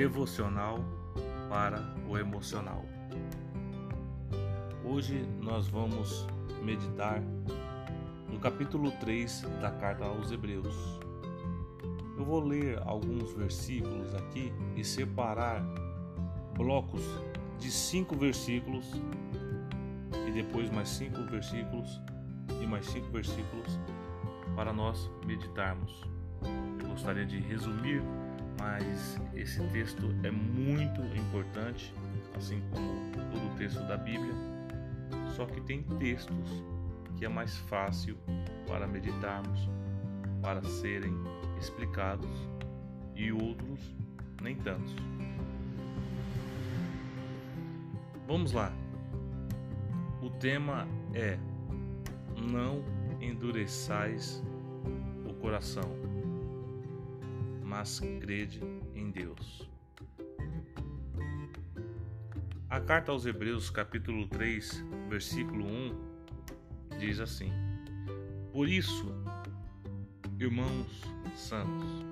devocional 0.00 0.82
para 1.50 1.78
o 2.08 2.16
emocional. 2.16 2.86
Hoje 4.82 5.28
nós 5.42 5.68
vamos 5.68 6.26
meditar 6.62 7.20
no 8.26 8.40
capítulo 8.40 8.92
3 8.92 9.42
da 9.60 9.70
carta 9.70 10.06
aos 10.06 10.32
Hebreus. 10.32 10.74
Eu 12.16 12.24
vou 12.24 12.40
ler 12.42 12.80
alguns 12.86 13.34
versículos 13.34 14.14
aqui 14.14 14.50
e 14.74 14.82
separar 14.82 15.62
blocos 16.56 17.04
de 17.58 17.70
cinco 17.70 18.16
versículos 18.16 18.90
e 20.26 20.32
depois 20.32 20.70
mais 20.70 20.88
cinco 20.88 21.22
versículos 21.24 22.00
e 22.58 22.66
mais 22.66 22.86
cinco 22.86 23.10
versículos 23.10 23.78
para 24.56 24.72
nós 24.72 25.10
meditarmos. 25.26 25.92
Eu 26.82 26.88
gostaria 26.88 27.26
de 27.26 27.38
resumir, 27.38 28.02
mas 28.60 29.18
esse 29.34 29.62
texto 29.68 30.14
é 30.22 30.30
muito 30.30 31.00
importante, 31.16 31.94
assim 32.36 32.62
como 32.70 33.10
todo 33.30 33.46
o 33.46 33.56
texto 33.56 33.80
da 33.88 33.96
Bíblia. 33.96 34.34
Só 35.34 35.46
que 35.46 35.62
tem 35.62 35.82
textos 35.98 36.62
que 37.16 37.24
é 37.24 37.28
mais 37.28 37.56
fácil 37.56 38.18
para 38.68 38.86
meditarmos, 38.86 39.68
para 40.42 40.62
serem 40.62 41.14
explicados 41.58 42.30
e 43.14 43.32
outros 43.32 43.80
nem 44.42 44.54
tantos. 44.56 44.94
Vamos 48.26 48.52
lá. 48.52 48.72
O 50.22 50.28
tema 50.28 50.86
é 51.14 51.38
Não 52.50 52.84
endureçais 53.20 54.42
o 55.28 55.34
coração, 55.34 55.99
mas 57.70 58.00
crede 58.20 58.60
em 58.96 59.12
Deus. 59.12 59.70
A 62.68 62.80
carta 62.80 63.12
aos 63.12 63.24
Hebreus, 63.24 63.70
capítulo 63.70 64.26
3, 64.26 64.84
versículo 65.08 65.64
1, 65.64 66.98
diz 66.98 67.20
assim: 67.20 67.52
Por 68.52 68.68
isso, 68.68 69.14
irmãos 70.36 71.00
santos, 71.36 72.04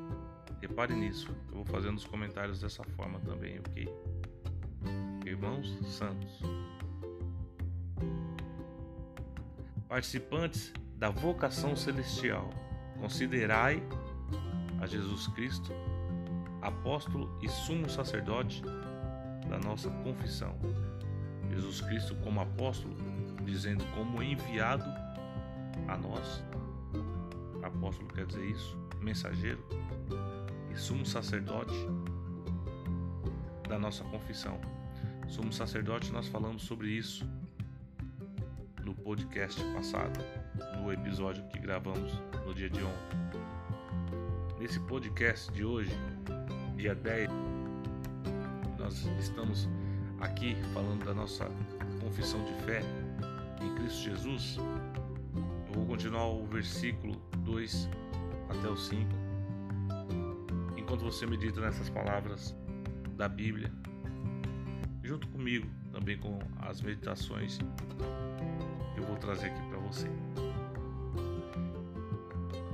repare 0.62 0.95
nisso, 0.95 1.34
eu 1.48 1.56
vou 1.56 1.64
fazendo 1.64 1.97
os 1.97 2.05
comentários 2.05 2.61
dessa 2.61 2.84
forma 2.84 3.19
também, 3.19 3.59
ok? 3.59 3.89
irmãos 5.27 5.77
santos, 5.89 6.41
participantes 9.89 10.73
da 10.97 11.11
vocação 11.11 11.75
celestial, 11.75 12.48
considerai 13.01 13.83
a 14.81 14.87
Jesus 14.87 15.27
Cristo, 15.29 15.73
apóstolo 16.62 17.37
e 17.43 17.48
sumo 17.48 17.89
sacerdote 17.89 18.62
da 19.48 19.59
nossa 19.59 19.91
confissão. 19.91 20.55
Jesus 21.51 21.81
Cristo 21.81 22.15
como 22.17 22.41
apóstolo, 22.41 22.95
dizendo 23.45 23.85
como 23.95 24.23
enviado 24.23 24.85
a 25.89 25.97
nós. 25.97 26.45
Apóstolo 27.62 28.09
quer 28.09 28.27
dizer 28.27 28.45
isso, 28.45 28.79
mensageiro 29.01 29.65
e 30.70 30.77
sumo 30.77 31.05
sacerdote 31.05 31.75
da 33.69 33.79
nossa 33.79 34.05
confissão. 34.05 34.61
Somos 35.29 35.57
sacerdotes, 35.57 36.11
nós 36.11 36.27
falamos 36.29 36.63
sobre 36.63 36.89
isso 36.89 37.29
no 38.83 38.95
podcast 38.95 39.63
passado, 39.75 40.19
no 40.81 40.91
episódio 40.91 41.47
que 41.48 41.59
gravamos 41.59 42.13
no 42.47 42.55
dia 42.55 42.70
de 42.70 42.83
ontem. 42.83 43.58
Nesse 44.59 44.81
podcast 44.81 45.53
de 45.53 45.64
hoje, 45.64 45.92
dia 46.77 46.92
10, 46.92 47.31
nós 48.77 49.07
estamos 49.20 49.69
aqui 50.19 50.57
falando 50.74 51.05
da 51.05 51.14
nossa 51.14 51.48
confissão 52.01 52.45
de 52.45 52.52
fé 52.64 52.80
em 53.63 53.73
Cristo 53.77 54.02
Jesus. 54.02 54.58
Eu 55.69 55.74
vou 55.74 55.86
continuar 55.86 56.27
o 56.27 56.45
versículo 56.45 57.14
2 57.45 57.89
até 58.48 58.69
o 58.69 58.77
5. 58.77 59.08
Enquanto 60.77 61.05
você 61.05 61.25
medita 61.25 61.61
nessas 61.61 61.89
palavras 61.89 62.52
da 63.17 63.29
Bíblia, 63.29 63.73
junto 65.05 65.29
comigo, 65.29 65.69
também 65.92 66.19
com 66.19 66.36
as 66.63 66.83
meditações 66.83 67.61
eu 68.96 69.05
vou 69.05 69.17
trazer 69.19 69.46
aqui 69.46 69.69
para 69.69 69.79
você. 69.79 70.08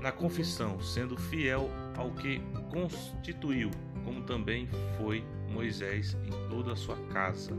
Na 0.05 0.13
confissão, 0.13 0.79
sendo 0.83 1.17
fiel 1.17 1.71
ao 1.97 2.11
que 2.11 2.39
constituiu, 2.71 3.71
como 4.05 4.23
também 4.25 4.69
foi 4.99 5.25
Moisés 5.51 6.15
em 6.27 6.51
toda 6.51 6.75
a 6.75 6.77
sua 6.77 6.95
casa. 7.07 7.53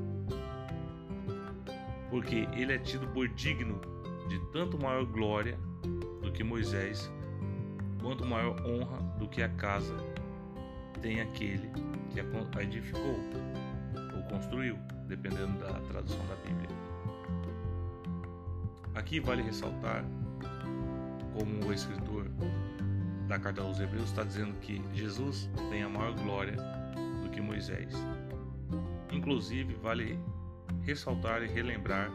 Porque 2.11 2.47
ele 2.55 2.71
é 2.71 2.77
tido 2.77 3.07
por 3.07 3.27
digno 3.29 3.81
de 4.29 4.39
tanto 4.51 4.77
maior 4.77 5.05
glória 5.05 5.57
do 6.21 6.31
que 6.31 6.43
Moisés, 6.43 7.11
quanto 7.99 8.23
maior 8.23 8.63
honra 8.63 9.01
do 9.17 9.27
que 9.27 9.41
a 9.41 9.49
casa 9.49 9.97
tem 11.01 11.21
aquele 11.21 11.67
que 12.11 12.19
a 12.19 12.61
edificou 12.61 13.19
construiu, 14.29 14.77
dependendo 15.07 15.57
da 15.57 15.73
tradução 15.79 16.23
da 16.27 16.35
Bíblia. 16.35 16.69
Aqui 18.93 19.19
vale 19.19 19.41
ressaltar, 19.41 20.05
como 21.35 21.67
o 21.67 21.73
escritor 21.73 22.25
da 23.27 23.37
carta 23.37 23.61
aos 23.61 23.79
Hebreus 23.79 24.05
está 24.05 24.23
dizendo 24.23 24.53
que 24.59 24.81
Jesus 24.93 25.49
tem 25.69 25.83
a 25.83 25.89
maior 25.89 26.13
glória 26.13 26.55
do 27.23 27.29
que 27.29 27.41
Moisés. 27.41 27.93
Inclusive, 29.11 29.73
vale 29.75 30.19
ressaltar 30.83 31.43
e 31.43 31.47
relembrar 31.47 32.09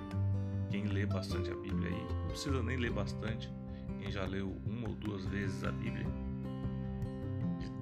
quem 0.70 0.84
lê 0.84 1.04
bastante 1.04 1.50
a 1.50 1.54
Bíblia 1.56 1.90
aí, 1.90 2.06
não 2.20 2.28
precisa 2.28 2.62
nem 2.62 2.76
ler 2.76 2.92
bastante, 2.92 3.52
quem 3.98 4.10
já 4.10 4.24
leu 4.24 4.56
uma 4.64 4.88
ou 4.88 4.94
duas 4.94 5.24
vezes 5.26 5.64
a 5.64 5.72
Bíblia, 5.72 6.06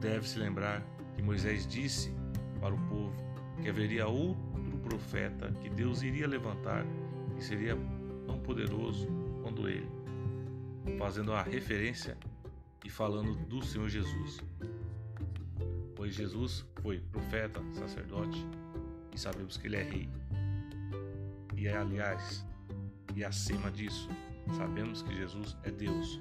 deve 0.01 0.27
se 0.29 0.39
lembrar 0.39 0.83
que 1.15 1.23
Moisés 1.23 1.67
disse 1.67 2.13
para 2.61 2.75
o 2.75 2.79
povo 2.89 3.15
que 3.61 3.69
haveria 3.69 4.07
outro 4.07 4.79
profeta 4.85 5.53
que 5.61 5.69
Deus 5.69 6.03
iria 6.03 6.27
levantar 6.27 6.85
e 7.37 7.43
seria 7.43 7.77
tão 8.27 8.39
poderoso 8.39 9.07
quanto 9.43 9.69
ele, 9.69 9.89
fazendo 10.97 11.33
a 11.33 11.43
referência 11.43 12.17
e 12.85 12.91
falando 12.91 13.35
do 13.47 13.63
Senhor 13.63 13.89
Jesus. 13.89 14.41
Pois 15.95 16.15
Jesus 16.15 16.65
foi 16.81 17.01
profeta, 17.01 17.61
sacerdote 17.73 18.47
e 19.13 19.19
sabemos 19.19 19.57
que 19.57 19.67
ele 19.67 19.77
é 19.77 19.83
rei. 19.83 20.09
E 21.57 21.67
é, 21.67 21.77
aliás, 21.77 22.47
e 23.17 23.25
acima 23.25 23.71
disso, 23.71 24.09
sabemos 24.57 25.03
que 25.03 25.15
Jesus 25.15 25.57
é 25.65 25.71
Deus. 25.71 26.21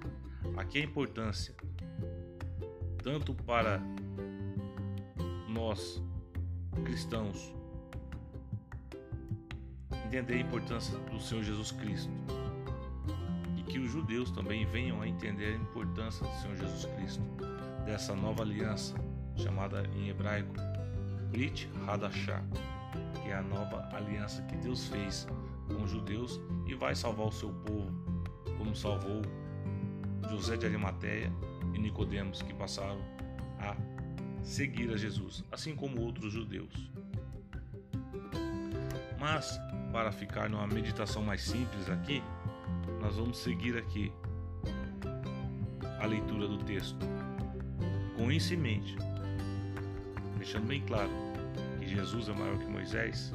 Aqui 0.57 0.79
a 0.79 0.83
importância, 0.83 1.55
tanto 3.03 3.35
para 3.35 3.79
nós 5.47 6.01
cristãos 6.83 7.53
entender 10.05 10.35
a 10.35 10.39
importância 10.39 10.97
do 11.11 11.19
Senhor 11.19 11.43
Jesus 11.43 11.71
Cristo 11.71 12.09
que 13.77 13.83
os 13.83 13.91
judeus 13.91 14.31
também 14.31 14.65
venham 14.65 15.03
a 15.03 15.07
entender 15.07 15.53
a 15.53 15.55
importância 15.55 16.25
do 16.25 16.33
Senhor 16.41 16.55
Jesus 16.55 16.85
Cristo, 16.95 17.21
dessa 17.85 18.15
nova 18.15 18.41
aliança 18.41 18.95
chamada 19.35 19.83
em 19.95 20.09
hebraico 20.09 20.55
Brit 21.29 21.69
Hadashah, 21.85 22.43
que 23.21 23.29
é 23.29 23.35
a 23.35 23.41
nova 23.43 23.87
aliança 23.95 24.41
que 24.43 24.55
Deus 24.55 24.87
fez 24.87 25.27
com 25.67 25.83
os 25.83 25.91
judeus 25.91 26.41
e 26.65 26.73
vai 26.73 26.95
salvar 26.95 27.27
o 27.27 27.31
seu 27.31 27.49
povo, 27.53 27.91
como 28.57 28.75
salvou 28.75 29.21
José 30.27 30.57
de 30.57 30.65
Arimateia 30.65 31.31
e 31.75 31.77
Nicodemos 31.77 32.41
que 32.41 32.55
passaram 32.55 32.99
a 33.59 33.75
seguir 34.41 34.91
a 34.91 34.97
Jesus, 34.97 35.43
assim 35.51 35.75
como 35.75 36.01
outros 36.01 36.33
judeus. 36.33 36.89
Mas, 39.19 39.59
para 39.91 40.11
ficar 40.11 40.49
numa 40.49 40.65
meditação 40.65 41.21
mais 41.21 41.43
simples 41.43 41.87
aqui, 41.91 42.23
nós 43.07 43.15
vamos 43.15 43.37
seguir 43.37 43.77
aqui 43.77 44.11
a 46.01 46.05
leitura 46.05 46.45
do 46.45 46.57
texto. 46.57 46.99
Com 48.17 48.29
isso 48.29 48.53
em 48.53 48.57
mente, 48.57 48.97
deixando 50.37 50.67
bem 50.67 50.81
claro 50.81 51.09
que 51.79 51.87
Jesus 51.87 52.27
é 52.27 52.33
maior 52.33 52.57
que 52.57 52.65
Moisés, 52.65 53.31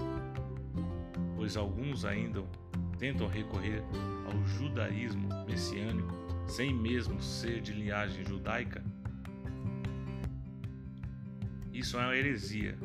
pois 1.36 1.56
alguns 1.56 2.04
ainda 2.04 2.44
tentam 2.98 3.26
recorrer 3.26 3.82
ao 4.30 4.44
judaísmo 4.44 5.30
messiânico 5.46 6.14
sem 6.46 6.74
mesmo 6.74 7.22
ser 7.22 7.62
de 7.62 7.72
linhagem 7.72 8.26
judaica 8.26 8.84
isso 11.72 11.98
é 11.98 12.04
uma 12.04 12.14
heresia. 12.14 12.76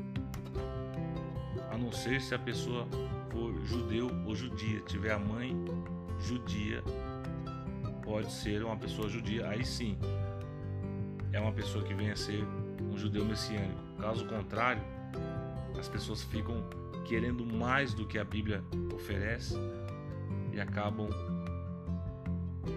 A 1.70 1.78
não 1.78 1.92
ser 1.92 2.22
se 2.22 2.34
a 2.34 2.40
pessoa 2.40 2.88
for 3.30 3.54
judeu 3.66 4.10
ou 4.26 4.34
judia, 4.34 4.80
tiver 4.88 5.12
a 5.12 5.20
mãe 5.20 5.54
judia, 6.20 6.84
pode 8.04 8.32
ser 8.32 8.64
uma 8.64 8.78
pessoa 8.78 9.10
judia, 9.10 9.48
aí 9.48 9.66
sim 9.66 9.98
é 11.34 11.40
uma 11.40 11.52
pessoa 11.52 11.84
que 11.84 11.94
venha 11.94 12.14
a 12.14 12.16
ser 12.16 12.44
um 12.82 12.98
judeu 12.98 13.26
messiânico. 13.26 13.80
Caso 14.00 14.28
contrário, 14.28 14.82
as 15.78 15.88
pessoas 15.88 16.24
ficam 16.24 16.64
querendo 17.06 17.46
mais 17.46 17.94
do 17.94 18.06
que 18.06 18.18
a 18.18 18.24
Bíblia 18.24 18.64
oferece 18.94 19.56
e 20.54 20.60
acabam 20.60 21.10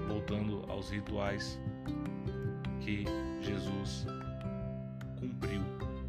voltando 0.06 0.64
aos 0.68 0.90
rituais 0.90 1.58
que 2.80 3.04
Jesus 3.40 4.06
cumpriu, 5.18 5.62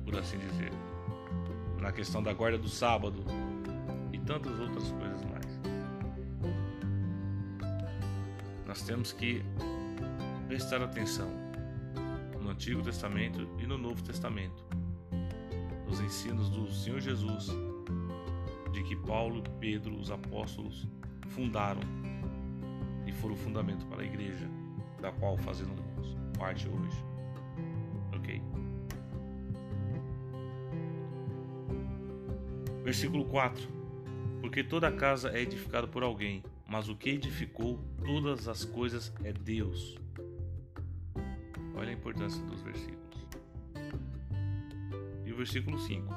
por 0.04 0.18
assim 0.18 0.38
dizer. 0.38 0.72
Na 1.80 1.92
questão 1.92 2.22
da 2.22 2.34
guarda 2.34 2.58
do 2.58 2.70
sábado 2.70 3.24
e 4.12 4.20
tantas 4.20 4.60
outras 4.60 4.92
coisas 4.92 5.24
Nós 8.72 8.84
temos 8.84 9.12
que 9.12 9.44
prestar 10.48 10.82
atenção 10.82 11.30
no 12.42 12.52
Antigo 12.52 12.82
Testamento 12.82 13.46
e 13.60 13.68
no 13.68 13.78
Novo 13.78 14.02
Testamento, 14.02 14.64
nos 15.86 16.00
ensinos 16.00 16.50
do 16.50 16.72
Senhor 16.72 17.02
Jesus, 17.02 17.50
de 18.72 18.82
que 18.84 18.96
Paulo, 18.96 19.44
Pedro, 19.60 20.00
os 20.00 20.10
apóstolos 20.10 20.88
fundaram 21.32 21.82
e 23.06 23.12
foram 23.12 23.34
o 23.34 23.38
fundamento 23.38 23.86
para 23.88 24.04
a 24.04 24.06
igreja, 24.06 24.48
da 25.02 25.12
qual 25.12 25.38
fazemos 25.38 25.78
parte 26.40 26.70
hoje. 26.70 27.04
Ok? 28.16 28.42
Versículo 32.86 33.26
4: 33.26 33.68
Porque 34.40 34.64
toda 34.64 34.90
casa 34.94 35.30
é 35.32 35.42
edificada 35.42 35.90
por 35.90 36.04
alguém, 36.04 36.42
mas 36.72 36.88
o 36.88 36.96
que 36.96 37.10
edificou 37.10 37.84
todas 38.06 38.48
as 38.48 38.64
coisas 38.64 39.12
é 39.26 39.34
Deus. 39.34 39.98
Olha 41.76 41.90
a 41.90 41.92
importância 41.92 42.42
dos 42.46 42.62
versículos. 42.62 43.28
E 45.26 45.34
o 45.34 45.36
versículo 45.36 45.78
5: 45.78 46.14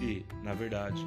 E, 0.00 0.26
na 0.42 0.52
verdade, 0.52 1.00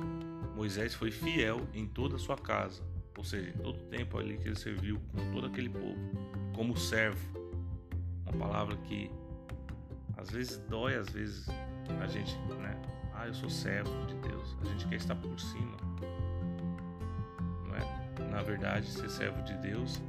Moisés 0.55 0.93
foi 0.93 1.11
fiel 1.11 1.67
em 1.73 1.85
toda 1.85 2.15
a 2.15 2.19
sua 2.19 2.37
casa, 2.37 2.81
ou 3.17 3.25
seja, 3.25 3.49
em 3.49 3.57
todo 3.61 3.75
o 3.75 3.87
tempo 3.89 4.17
ali 4.17 4.37
que 4.37 4.47
ele 4.47 4.55
serviu 4.55 5.01
com 5.11 5.31
todo 5.33 5.47
aquele 5.47 5.69
povo, 5.69 5.99
como 6.55 6.77
servo. 6.77 7.37
Uma 8.23 8.47
palavra 8.47 8.77
que 8.77 9.11
às 10.15 10.29
vezes 10.29 10.57
dói, 10.69 10.95
às 10.95 11.09
vezes 11.09 11.45
a 12.01 12.07
gente, 12.07 12.33
né? 12.61 12.81
Ah, 13.13 13.27
eu 13.27 13.33
sou 13.33 13.49
servo 13.49 13.91
de 14.05 14.15
Deus. 14.15 14.55
A 14.61 14.65
gente 14.65 14.87
quer 14.87 14.95
estar 14.95 15.15
por 15.15 15.37
cima. 15.37 15.86
Na 18.37 18.43
verdade, 18.43 18.85
ser 18.85 19.09
servo 19.09 19.41
de 19.41 19.55
Deus, 19.55 19.99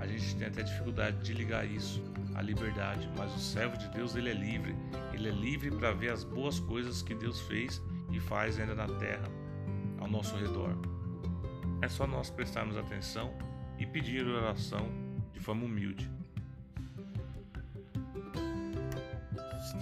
a 0.00 0.04
gente 0.04 0.34
tem 0.34 0.48
até 0.48 0.64
dificuldade 0.64 1.16
de 1.18 1.32
ligar 1.32 1.64
isso 1.64 2.02
à 2.34 2.42
liberdade, 2.42 3.08
mas 3.16 3.32
o 3.36 3.38
servo 3.38 3.76
de 3.76 3.88
Deus, 3.90 4.16
ele 4.16 4.30
é 4.30 4.34
livre. 4.34 4.74
Ele 5.12 5.28
é 5.28 5.30
livre 5.30 5.70
para 5.70 5.92
ver 5.92 6.10
as 6.10 6.24
boas 6.24 6.58
coisas 6.58 7.00
que 7.00 7.14
Deus 7.14 7.40
fez 7.42 7.80
e 8.10 8.18
faz 8.18 8.58
ainda 8.58 8.74
na 8.74 8.88
terra, 8.98 9.22
ao 10.00 10.08
nosso 10.08 10.34
redor. 10.34 10.76
É 11.80 11.88
só 11.88 12.04
nós 12.04 12.30
prestarmos 12.30 12.76
atenção 12.76 13.32
e 13.78 13.86
pedir 13.86 14.26
oração 14.26 14.90
de 15.32 15.38
forma 15.38 15.64
humilde. 15.64 16.10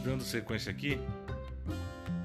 Dando 0.05 0.23
sequência 0.23 0.71
aqui, 0.71 1.01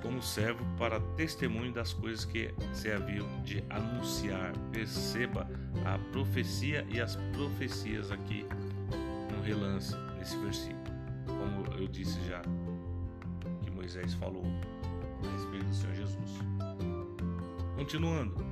como 0.05 0.21
servo 0.21 0.63
para 0.77 0.99
testemunho 1.17 1.73
das 1.73 1.91
coisas 1.91 2.25
que 2.25 2.53
se 2.73 2.91
haviam 2.91 3.27
de 3.41 3.63
anunciar. 3.71 4.53
Perceba 4.71 5.49
a 5.83 5.97
profecia 6.11 6.85
e 6.93 7.01
as 7.01 7.15
profecias 7.33 8.11
aqui 8.11 8.45
no 9.35 9.41
relance 9.41 9.95
nesse 10.19 10.37
versículo. 10.37 10.83
Como 11.25 11.81
eu 11.81 11.87
disse 11.87 12.19
já, 12.27 12.39
que 13.63 13.71
Moisés 13.71 14.13
falou 14.13 14.45
a 15.23 15.31
respeito 15.31 15.65
do 15.65 15.73
Senhor 15.73 15.95
Jesus. 15.95 16.31
Continuando. 17.75 18.45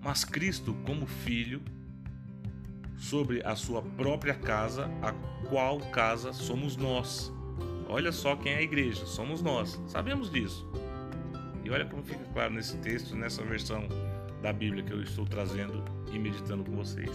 Mas 0.00 0.24
Cristo, 0.24 0.74
como 0.84 1.06
filho, 1.06 1.62
sobre 2.96 3.46
a 3.46 3.54
sua 3.54 3.80
própria 3.80 4.34
casa, 4.34 4.90
a 5.00 5.12
qual 5.48 5.78
casa 5.92 6.32
somos 6.32 6.76
nós. 6.76 7.32
Olha 7.88 8.12
só 8.12 8.36
quem 8.36 8.52
é 8.52 8.58
a 8.58 8.62
igreja, 8.62 9.06
somos 9.06 9.42
nós. 9.42 9.80
Sabemos 9.86 10.30
disso. 10.30 10.68
E 11.64 11.70
olha 11.70 11.86
como 11.86 12.02
fica 12.02 12.24
claro 12.32 12.52
nesse 12.52 12.76
texto, 12.78 13.16
nessa 13.16 13.42
versão 13.42 13.88
da 14.42 14.52
Bíblia 14.52 14.82
que 14.82 14.92
eu 14.92 15.02
estou 15.02 15.26
trazendo 15.26 15.84
e 16.12 16.18
meditando 16.18 16.64
com 16.64 16.76
vocês. 16.76 17.10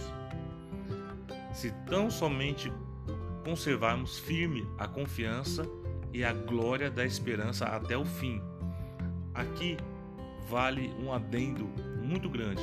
Se 1.52 1.70
tão 1.86 2.10
somente 2.10 2.72
conservarmos 3.44 4.18
firme 4.18 4.66
a 4.78 4.88
confiança 4.88 5.64
e 6.12 6.24
a 6.24 6.32
glória 6.32 6.90
da 6.90 7.04
esperança 7.04 7.66
até 7.66 7.96
o 7.96 8.04
fim. 8.04 8.40
Aqui 9.34 9.76
vale 10.48 10.92
um 11.00 11.12
adendo 11.12 11.64
muito 12.02 12.28
grande 12.28 12.62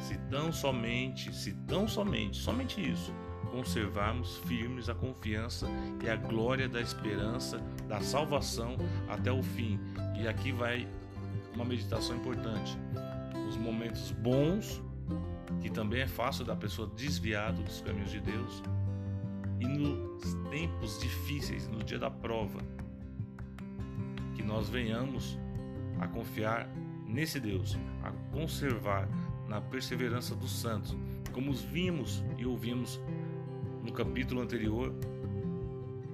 se 0.00 0.16
tão 0.30 0.52
somente, 0.52 1.32
se 1.34 1.52
tão 1.66 1.86
somente, 1.86 2.38
somente 2.38 2.80
isso, 2.80 3.14
conservarmos 3.50 4.38
firmes 4.38 4.88
a 4.88 4.94
confiança 4.94 5.66
e 6.02 6.08
a 6.08 6.16
glória 6.16 6.68
da 6.68 6.80
esperança 6.80 7.58
da 7.88 8.00
salvação 8.00 8.76
até 9.08 9.30
o 9.32 9.42
fim. 9.42 9.78
E 10.18 10.26
aqui 10.26 10.52
vai 10.52 10.88
uma 11.54 11.64
meditação 11.64 12.16
importante. 12.16 12.76
Os 13.48 13.56
momentos 13.56 14.12
bons, 14.12 14.82
que 15.60 15.70
também 15.70 16.02
é 16.02 16.06
fácil 16.06 16.44
da 16.44 16.54
pessoa 16.54 16.90
desviar 16.96 17.52
dos 17.52 17.80
caminhos 17.80 18.10
de 18.10 18.20
Deus, 18.20 18.62
e 19.58 19.66
nos 19.66 20.34
tempos 20.50 20.98
difíceis, 21.00 21.68
no 21.68 21.82
dia 21.82 21.98
da 21.98 22.10
prova, 22.10 22.60
que 24.34 24.42
nós 24.42 24.68
venhamos 24.68 25.38
a 26.00 26.08
confiar 26.08 26.66
nesse 27.06 27.38
Deus, 27.38 27.76
a 28.02 28.10
conservar 28.32 29.06
na 29.46 29.60
perseverança 29.60 30.34
dos 30.34 30.52
santos, 30.52 30.96
como 31.32 31.50
os 31.50 31.60
vimos 31.60 32.24
e 32.38 32.46
ouvimos 32.46 33.00
no 33.90 33.96
capítulo 33.96 34.40
anterior, 34.40 34.94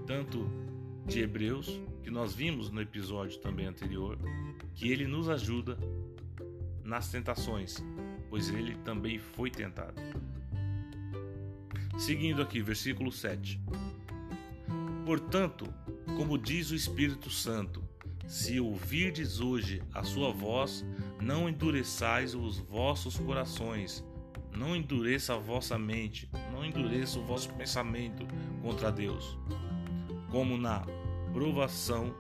tanto 0.07 0.51
de 1.05 1.21
Hebreus, 1.21 1.79
que 2.03 2.11
nós 2.11 2.35
vimos 2.35 2.71
no 2.71 2.81
episódio 2.81 3.39
também 3.39 3.67
anterior, 3.67 4.19
que 4.75 4.91
ele 4.91 5.07
nos 5.07 5.29
ajuda 5.29 5.79
nas 6.83 7.11
tentações, 7.11 7.85
pois 8.31 8.49
ele 8.49 8.77
também 8.77 9.19
foi 9.19 9.51
tentado. 9.51 10.01
Seguindo 11.99 12.41
aqui, 12.41 12.63
versículo 12.63 13.13
7. 13.13 13.61
Portanto, 15.05 15.67
como 16.17 16.39
diz 16.39 16.71
o 16.71 16.75
Espírito 16.75 17.29
Santo, 17.29 17.85
se 18.27 18.59
ouvirdes 18.59 19.39
hoje 19.39 19.83
a 19.93 20.03
sua 20.03 20.33
voz, 20.33 20.83
não 21.21 21.47
endureçais 21.47 22.35
os 22.35 22.57
vossos 22.59 23.19
corações, 23.19 24.03
não 24.57 24.75
endureça 24.75 25.35
a 25.35 25.39
vossa 25.39 25.79
mente, 25.79 26.29
não 26.51 26.65
endureça 26.65 27.19
o 27.19 27.25
vosso 27.25 27.53
pensamento 27.55 28.27
contra 28.63 28.91
Deus, 28.91 29.39
como 30.31 30.57
na 30.57 30.83
provação 31.33 32.15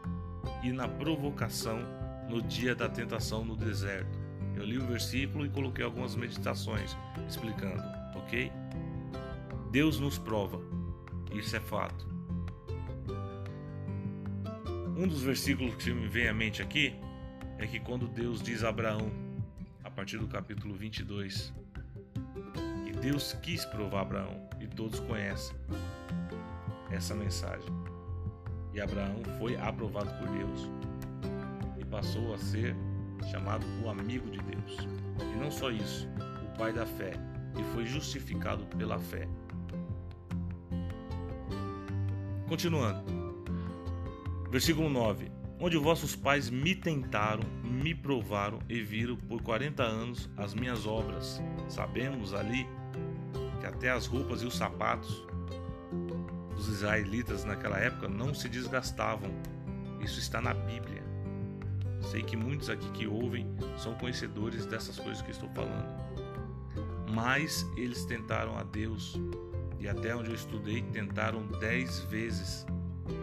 e 0.62 0.70
na 0.70 0.86
provocação 0.86 1.78
no 2.28 2.42
dia 2.42 2.74
da 2.74 2.88
tentação 2.88 3.44
no 3.44 3.56
deserto. 3.56 4.18
Eu 4.54 4.64
li 4.64 4.78
o 4.78 4.86
versículo 4.86 5.46
e 5.46 5.48
coloquei 5.48 5.84
algumas 5.84 6.14
meditações 6.14 6.96
explicando, 7.28 7.82
ok? 8.14 8.52
Deus 9.70 9.98
nos 9.98 10.18
prova, 10.18 10.60
isso 11.32 11.56
é 11.56 11.60
fato. 11.60 12.06
Um 14.96 15.06
dos 15.06 15.22
versículos 15.22 15.74
que 15.76 15.92
me 15.92 16.08
vem 16.08 16.28
à 16.28 16.34
mente 16.34 16.62
aqui 16.62 16.94
é 17.58 17.66
que 17.66 17.80
quando 17.80 18.08
Deus 18.08 18.42
diz 18.42 18.64
a 18.64 18.70
Abraão, 18.70 19.10
a 19.84 19.90
partir 19.90 20.18
do 20.18 20.26
capítulo 20.26 20.74
22, 20.74 21.52
que 21.52 21.65
Deus 23.06 23.34
quis 23.34 23.64
provar 23.64 24.00
Abraão, 24.00 24.48
e 24.60 24.66
todos 24.66 24.98
conhecem 24.98 25.56
essa 26.90 27.14
mensagem. 27.14 27.68
E 28.74 28.80
Abraão 28.80 29.22
foi 29.38 29.56
aprovado 29.56 30.10
por 30.18 30.28
Deus 30.36 30.68
e 31.78 31.84
passou 31.84 32.34
a 32.34 32.38
ser 32.38 32.74
chamado 33.30 33.64
o 33.84 33.88
amigo 33.88 34.28
de 34.28 34.38
Deus. 34.38 34.88
E 35.20 35.38
não 35.38 35.52
só 35.52 35.70
isso, 35.70 36.08
o 36.44 36.58
pai 36.58 36.72
da 36.72 36.84
fé, 36.84 37.12
e 37.56 37.62
foi 37.72 37.86
justificado 37.86 38.66
pela 38.76 38.98
fé. 38.98 39.28
Continuando. 42.48 43.04
Versículo 44.50 44.90
9: 44.90 45.30
Onde 45.60 45.76
vossos 45.76 46.16
pais 46.16 46.50
me 46.50 46.74
tentaram, 46.74 47.44
me 47.62 47.94
provaram 47.94 48.58
e 48.68 48.82
viram 48.82 49.16
por 49.16 49.40
40 49.42 49.80
anos 49.80 50.28
as 50.36 50.54
minhas 50.54 50.88
obras. 50.88 51.40
Sabemos 51.68 52.34
ali 52.34 52.66
até 53.76 53.90
as 53.90 54.06
roupas 54.06 54.40
e 54.40 54.46
os 54.46 54.56
sapatos 54.56 55.22
dos 56.54 56.66
israelitas 56.68 57.44
naquela 57.44 57.78
época 57.78 58.08
não 58.08 58.32
se 58.32 58.48
desgastavam. 58.48 59.30
Isso 60.00 60.18
está 60.18 60.40
na 60.40 60.54
Bíblia. 60.54 61.04
Sei 62.10 62.22
que 62.22 62.36
muitos 62.36 62.70
aqui 62.70 62.88
que 62.92 63.06
ouvem 63.06 63.46
são 63.76 63.94
conhecedores 63.94 64.64
dessas 64.64 64.98
coisas 64.98 65.20
que 65.20 65.30
estou 65.30 65.50
falando. 65.50 65.86
Mas 67.12 67.66
eles 67.76 68.06
tentaram 68.06 68.56
a 68.56 68.62
Deus, 68.62 69.20
e 69.78 69.86
até 69.86 70.16
onde 70.16 70.30
eu 70.30 70.34
estudei, 70.34 70.82
tentaram 70.82 71.46
dez 71.60 72.00
vezes 72.00 72.66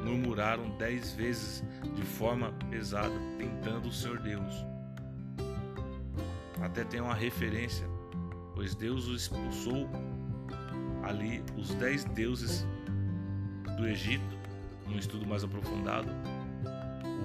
murmuraram 0.05 0.69
dez 0.77 1.13
vezes 1.13 1.63
de 1.95 2.03
forma 2.03 2.53
pesada, 2.69 3.13
tentando 3.37 3.89
o 3.89 3.91
Senhor 3.91 4.19
Deus. 4.19 4.53
Até 6.61 6.83
tem 6.83 7.01
uma 7.01 7.13
referência, 7.13 7.85
pois 8.55 8.73
Deus 8.75 9.07
o 9.07 9.15
expulsou 9.15 9.89
ali 11.03 11.43
os 11.57 11.73
dez 11.75 12.03
deuses 12.05 12.65
do 13.77 13.87
Egito, 13.87 14.37
num 14.87 14.97
estudo 14.97 15.25
mais 15.27 15.43
aprofundado. 15.43 16.09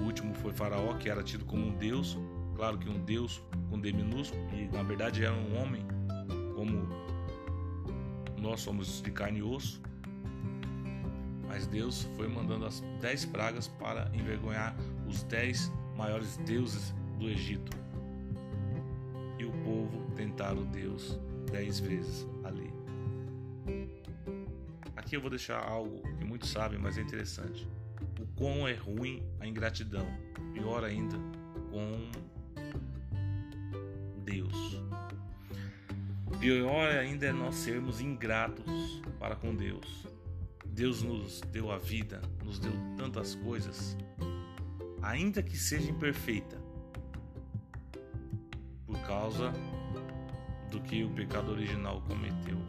O 0.01 0.05
último 0.05 0.33
foi 0.35 0.51
Faraó, 0.51 0.93
que 0.95 1.09
era 1.09 1.23
tido 1.23 1.45
como 1.45 1.67
um 1.67 1.75
deus, 1.77 2.17
claro 2.55 2.77
que 2.77 2.89
um 2.89 2.99
deus 3.03 3.41
com 3.69 3.79
D 3.79 3.91
minúsculo, 3.91 4.41
e 4.53 4.67
na 4.67 4.83
verdade 4.83 5.23
era 5.23 5.33
um 5.33 5.61
homem, 5.61 5.85
como 6.55 6.87
nós 8.37 8.61
somos 8.61 9.01
de 9.01 9.11
carne 9.11 9.39
e 9.39 9.43
osso. 9.43 9.81
Mas 11.47 11.65
Deus 11.65 12.03
foi 12.15 12.27
mandando 12.27 12.65
as 12.65 12.83
dez 13.01 13.25
pragas 13.25 13.67
para 13.67 14.11
envergonhar 14.13 14.75
os 15.07 15.23
dez 15.23 15.71
maiores 15.97 16.37
deuses 16.37 16.93
do 17.17 17.27
Egito. 17.27 17.75
E 19.39 19.45
o 19.45 19.51
povo 19.63 20.05
tentaram 20.15 20.63
Deus 20.65 21.19
dez 21.51 21.79
vezes 21.79 22.27
ali. 22.43 22.71
Aqui 25.09 25.15
eu 25.17 25.21
vou 25.21 25.31
deixar 25.31 25.57
algo 25.57 26.03
que 26.19 26.23
muitos 26.23 26.51
sabem, 26.51 26.77
mas 26.77 26.95
é 26.95 27.01
interessante. 27.01 27.67
O 28.21 28.27
quão 28.35 28.67
é 28.67 28.75
ruim 28.75 29.23
a 29.39 29.47
ingratidão. 29.47 30.05
Pior 30.53 30.83
ainda, 30.83 31.17
com 31.71 32.11
Deus. 34.23 34.83
Pior 36.39 36.91
ainda 36.91 37.25
é 37.25 37.31
nós 37.31 37.55
sermos 37.55 37.99
ingratos 37.99 39.01
para 39.19 39.35
com 39.35 39.55
Deus. 39.55 40.05
Deus 40.63 41.01
nos 41.01 41.41
deu 41.41 41.71
a 41.71 41.79
vida, 41.79 42.21
nos 42.45 42.59
deu 42.59 42.73
tantas 42.95 43.33
coisas, 43.33 43.97
ainda 45.01 45.41
que 45.41 45.57
seja 45.57 45.89
imperfeita, 45.89 46.61
por 48.85 48.99
causa 49.07 49.51
do 50.69 50.79
que 50.79 51.03
o 51.03 51.09
pecado 51.09 51.51
original 51.51 51.99
cometeu. 52.03 52.59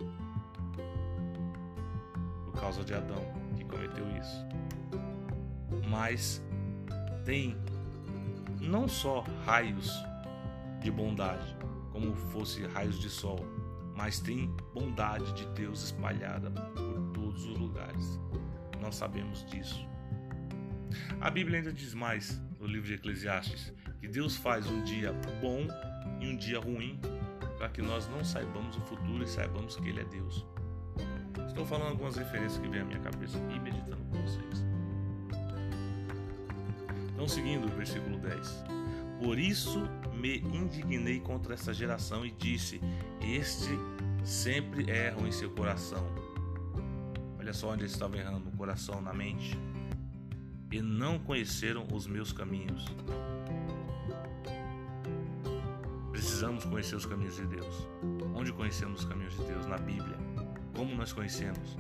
Causa 2.60 2.84
de 2.84 2.94
Adão 2.94 3.24
que 3.56 3.64
cometeu 3.64 4.04
isso. 4.18 4.46
Mas 5.88 6.42
tem 7.24 7.56
não 8.60 8.86
só 8.86 9.24
raios 9.44 9.90
de 10.80 10.90
bondade, 10.90 11.56
como 11.90 12.14
fosse 12.14 12.66
raios 12.66 13.00
de 13.00 13.08
sol, 13.08 13.40
mas 13.96 14.20
tem 14.20 14.54
bondade 14.74 15.32
de 15.32 15.46
Deus 15.48 15.84
espalhada 15.84 16.50
por 16.50 17.12
todos 17.12 17.44
os 17.44 17.58
lugares. 17.58 18.20
Nós 18.80 18.94
sabemos 18.94 19.44
disso. 19.46 19.86
A 21.20 21.30
Bíblia 21.30 21.58
ainda 21.58 21.72
diz 21.72 21.94
mais 21.94 22.40
no 22.58 22.66
livro 22.66 22.88
de 22.88 22.94
Eclesiastes 22.94 23.72
que 24.00 24.08
Deus 24.08 24.36
faz 24.36 24.66
um 24.66 24.82
dia 24.84 25.12
bom 25.40 25.66
e 26.20 26.28
um 26.28 26.36
dia 26.36 26.58
ruim 26.58 26.98
para 27.58 27.68
que 27.68 27.82
nós 27.82 28.08
não 28.08 28.24
saibamos 28.24 28.76
o 28.76 28.80
futuro 28.80 29.22
e 29.22 29.26
saibamos 29.26 29.76
que 29.76 29.88
Ele 29.88 30.00
é 30.00 30.04
Deus. 30.04 30.46
Estou 31.50 31.66
falando 31.66 31.90
algumas 31.90 32.16
referências 32.16 32.58
que 32.58 32.68
vêm 32.68 32.80
à 32.80 32.84
minha 32.84 33.00
cabeça 33.00 33.36
e 33.38 33.58
meditando 33.58 34.02
com 34.04 34.22
vocês. 34.22 34.64
Então, 37.12 37.26
seguindo 37.28 37.66
o 37.66 37.70
versículo 37.76 38.18
10. 38.18 38.64
Por 39.18 39.36
isso 39.38 39.82
me 40.14 40.38
indignei 40.38 41.18
contra 41.20 41.54
essa 41.54 41.74
geração 41.74 42.24
e 42.24 42.30
disse: 42.30 42.80
Este 43.20 43.68
sempre 44.24 44.88
erram 44.88 45.26
em 45.26 45.32
seu 45.32 45.50
coração. 45.50 46.06
Olha 47.38 47.52
só 47.52 47.70
onde 47.70 47.82
eles 47.82 47.92
estavam 47.92 48.18
errando: 48.18 48.48
no 48.48 48.56
coração, 48.56 49.02
na 49.02 49.12
mente. 49.12 49.58
E 50.70 50.80
não 50.80 51.18
conheceram 51.18 51.86
os 51.92 52.06
meus 52.06 52.32
caminhos. 52.32 52.86
Precisamos 56.12 56.64
conhecer 56.64 56.94
os 56.94 57.04
caminhos 57.04 57.34
de 57.34 57.46
Deus. 57.46 57.88
Onde 58.36 58.52
conhecemos 58.52 59.00
os 59.00 59.04
caminhos 59.04 59.36
de 59.36 59.44
Deus? 59.44 59.66
Na 59.66 59.76
Bíblia. 59.76 60.19
Como 60.80 60.94
nós 60.94 61.12
conhecemos? 61.12 61.76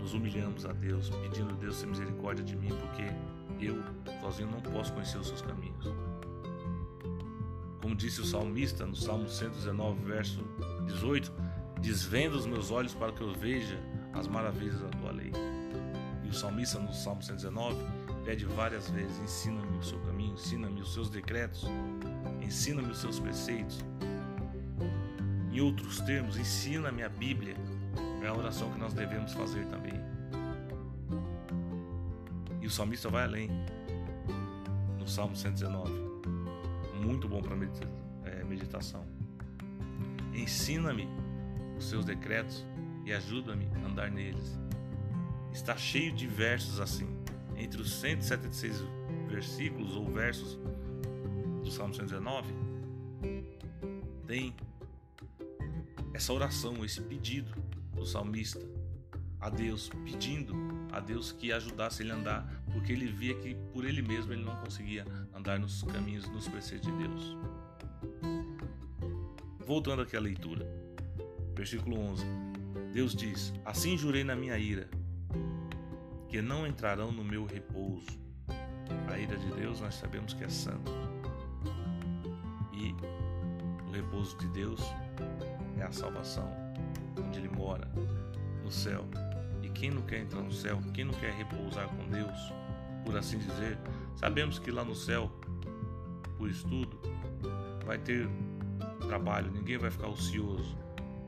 Nos 0.00 0.12
humilhamos 0.12 0.66
a 0.66 0.72
Deus, 0.72 1.10
pedindo 1.10 1.50
a 1.50 1.56
Deus 1.58 1.80
ter 1.80 1.86
misericórdia 1.86 2.44
de 2.44 2.56
mim, 2.56 2.70
porque 2.70 3.04
eu 3.64 3.80
sozinho 4.20 4.50
não 4.50 4.60
posso 4.60 4.92
conhecer 4.92 5.16
os 5.16 5.28
seus 5.28 5.42
caminhos. 5.42 5.86
Como 7.80 7.94
disse 7.94 8.20
o 8.20 8.24
salmista 8.24 8.84
no 8.84 8.96
Salmo 8.96 9.28
119, 9.28 10.02
verso 10.02 10.42
18: 10.88 11.32
Desvenda 11.80 12.34
os 12.34 12.46
meus 12.46 12.72
olhos 12.72 12.94
para 12.94 13.12
que 13.12 13.20
eu 13.20 13.32
veja 13.32 13.78
as 14.12 14.26
maravilhas 14.26 14.80
da 14.80 14.88
tua 14.88 15.12
lei. 15.12 15.30
E 16.24 16.28
o 16.30 16.34
salmista 16.34 16.80
no 16.80 16.92
Salmo 16.92 17.22
119 17.22 17.76
pede 18.24 18.44
várias 18.44 18.90
vezes: 18.90 19.20
Ensina-me 19.20 19.78
o 19.78 19.84
seu 19.84 20.00
caminho, 20.00 20.34
ensina-me 20.34 20.80
os 20.80 20.92
seus 20.92 21.08
decretos, 21.08 21.64
ensina-me 22.42 22.90
os 22.90 22.98
seus 22.98 23.20
preceitos. 23.20 23.84
Em 25.58 25.60
outros 25.60 26.00
termos, 26.00 26.36
ensina-me 26.36 27.02
a 27.02 27.08
Bíblia. 27.08 27.56
É 28.22 28.28
a 28.28 28.34
oração 28.34 28.70
que 28.72 28.78
nós 28.78 28.92
devemos 28.92 29.32
fazer 29.32 29.66
também. 29.66 29.94
E 32.60 32.66
o 32.66 32.70
salmista 32.70 33.08
vai 33.08 33.24
além. 33.24 33.50
No 34.98 35.06
Salmo 35.06 35.36
119 35.36 36.08
muito 36.98 37.28
bom 37.28 37.40
para 37.40 37.56
é, 38.24 38.44
meditação. 38.44 39.04
Ensina-me 40.34 41.08
os 41.78 41.88
seus 41.88 42.04
decretos 42.04 42.66
e 43.04 43.12
ajuda-me 43.12 43.66
a 43.76 43.86
andar 43.86 44.10
neles. 44.10 44.58
Está 45.52 45.76
cheio 45.76 46.12
de 46.12 46.26
versos 46.26 46.80
assim. 46.80 47.08
Entre 47.56 47.80
os 47.80 47.92
176 48.00 48.84
versículos 49.28 49.96
ou 49.96 50.06
versos 50.12 50.58
do 51.62 51.70
Salmo 51.70 51.94
119, 51.94 52.52
tem 54.26 54.54
essa 56.12 56.32
oração, 56.32 56.84
esse 56.84 57.00
pedido 57.00 57.50
do 57.98 58.06
salmista 58.06 58.60
a 59.40 59.48
Deus, 59.48 59.90
pedindo 60.04 60.54
a 60.92 61.00
Deus 61.00 61.32
que 61.32 61.52
ajudasse 61.52 62.02
ele 62.02 62.12
a 62.12 62.16
andar, 62.16 62.62
porque 62.72 62.92
ele 62.92 63.06
via 63.06 63.34
que 63.34 63.54
por 63.72 63.84
ele 63.84 64.02
mesmo 64.02 64.32
ele 64.32 64.44
não 64.44 64.56
conseguia 64.56 65.04
andar 65.34 65.58
nos 65.58 65.82
caminhos, 65.82 66.28
nos 66.28 66.48
preceitos 66.48 66.90
de 66.90 66.96
Deus. 66.96 67.36
Voltando 69.64 70.02
aqui 70.02 70.16
à 70.16 70.20
leitura, 70.20 70.66
versículo 71.54 71.98
11: 71.98 72.24
Deus 72.92 73.14
diz: 73.14 73.52
Assim 73.64 73.96
jurei 73.96 74.24
na 74.24 74.34
minha 74.34 74.58
ira, 74.58 74.88
que 76.28 76.42
não 76.42 76.66
entrarão 76.66 77.12
no 77.12 77.22
meu 77.22 77.46
repouso. 77.46 78.18
A 79.08 79.18
ira 79.18 79.36
de 79.36 79.50
Deus 79.52 79.80
nós 79.80 79.94
sabemos 79.94 80.34
que 80.34 80.44
é 80.44 80.48
santa. 80.48 80.90
E 82.72 82.94
o 83.88 83.92
repouso 83.92 84.36
de 84.38 84.48
Deus 84.48 84.80
é 85.78 85.82
a 85.82 85.92
salvação, 85.92 86.50
onde 87.16 87.38
Ele 87.38 87.48
mora, 87.48 87.88
no 88.62 88.70
céu. 88.70 89.04
E 89.62 89.68
quem 89.68 89.90
não 89.90 90.02
quer 90.02 90.20
entrar 90.20 90.42
no 90.42 90.52
céu, 90.52 90.80
quem 90.94 91.04
não 91.04 91.14
quer 91.14 91.32
repousar 91.32 91.88
com 91.88 92.08
Deus, 92.08 92.52
por 93.04 93.16
assim 93.16 93.38
dizer, 93.38 93.78
sabemos 94.16 94.58
que 94.58 94.70
lá 94.70 94.84
no 94.84 94.94
céu, 94.94 95.30
por 96.36 96.48
estudo, 96.48 97.00
vai 97.84 97.98
ter 97.98 98.28
trabalho, 99.06 99.50
ninguém 99.50 99.78
vai 99.78 99.90
ficar 99.90 100.08
ocioso, 100.08 100.76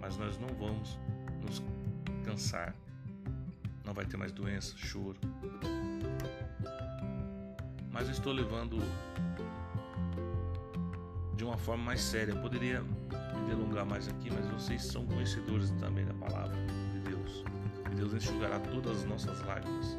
mas 0.01 0.17
nós 0.17 0.39
não 0.39 0.49
vamos 0.49 0.99
nos 1.43 1.63
cansar. 2.25 2.75
Não 3.85 3.95
vai 3.95 4.05
ter 4.05 4.17
mais 4.17 4.31
doença, 4.31 4.77
choro. 4.77 5.19
Mas 7.91 8.07
eu 8.07 8.13
estou 8.13 8.33
levando 8.33 8.79
de 11.35 11.45
uma 11.45 11.57
forma 11.57 11.85
mais 11.85 12.01
séria. 12.01 12.33
Eu 12.33 12.41
poderia 12.41 12.85
me 13.41 13.49
delongar 13.49 13.87
mais 13.87 14.09
aqui, 14.09 14.31
mas 14.31 14.47
vocês 14.47 14.85
são 14.85 15.07
conhecedores 15.07 15.71
também 15.73 16.05
da 16.05 16.15
palavra. 16.15 16.57
Deus 18.01 18.15
enxugará 18.15 18.59
todas 18.59 18.99
as 18.99 19.05
nossas 19.05 19.43
lágrimas. 19.45 19.99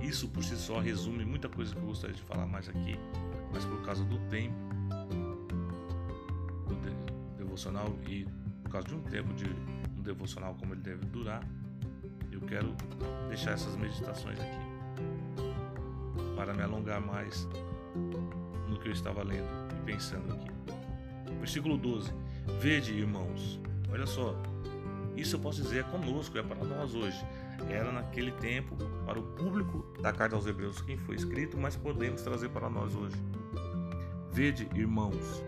Isso 0.00 0.28
por 0.28 0.42
si 0.42 0.56
só 0.56 0.80
resume 0.80 1.24
muita 1.24 1.48
coisa 1.48 1.74
que 1.74 1.80
eu 1.80 1.86
gostaria 1.86 2.16
de 2.16 2.22
falar 2.22 2.46
mais 2.46 2.68
aqui, 2.68 2.98
mas 3.52 3.64
por 3.64 3.82
causa 3.84 4.02
do 4.04 4.18
tempo 4.30 4.54
do 6.66 7.36
devocional 7.36 7.94
e 8.08 8.26
por 8.62 8.70
causa 8.70 8.88
de 8.88 8.94
um 8.94 9.02
tempo 9.02 9.34
de 9.34 9.44
um 9.44 10.02
devocional 10.02 10.54
como 10.54 10.74
ele 10.74 10.80
deve 10.80 11.04
durar, 11.06 11.42
eu 12.32 12.40
quero 12.40 12.74
deixar 13.28 13.52
essas 13.52 13.76
meditações 13.76 14.38
aqui 14.40 14.76
para 16.34 16.54
me 16.54 16.62
alongar 16.62 17.00
mais 17.00 17.46
no 18.68 18.78
que 18.78 18.88
eu 18.88 18.92
estava 18.92 19.22
lendo 19.22 19.48
e 19.78 19.84
pensando 19.84 20.32
aqui. 20.32 20.50
Versículo 21.40 21.76
12: 21.76 22.12
Vede, 22.60 22.92
irmãos, 22.92 23.60
olha 23.90 24.06
só, 24.06 24.34
isso 25.16 25.36
eu 25.36 25.40
posso 25.40 25.62
dizer 25.62 25.80
é 25.80 25.82
conosco, 25.82 26.36
é 26.38 26.42
para 26.42 26.64
nós 26.64 26.94
hoje. 26.94 27.24
Era 27.68 27.90
naquele 27.90 28.32
tempo 28.32 28.76
para 29.04 29.18
o 29.18 29.22
público 29.22 29.84
da 30.00 30.12
carta 30.12 30.36
aos 30.36 30.46
Hebreus 30.46 30.80
quem 30.82 30.98
foi 30.98 31.16
escrito, 31.16 31.56
mas 31.56 31.74
podemos 31.74 32.22
trazer 32.22 32.50
para 32.50 32.68
nós 32.68 32.94
hoje. 32.94 33.16
Vede, 34.30 34.68
irmãos, 34.74 35.42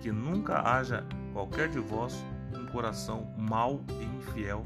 que 0.00 0.10
nunca 0.10 0.62
haja 0.62 1.06
qualquer 1.32 1.68
de 1.68 1.78
vós 1.78 2.24
um 2.54 2.66
coração 2.66 3.34
mau 3.38 3.84
e 4.00 4.04
infiel 4.04 4.64